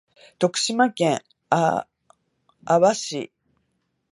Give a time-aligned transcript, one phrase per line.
[0.39, 1.19] 徳島県
[1.51, 1.85] 阿
[2.65, 3.31] 波市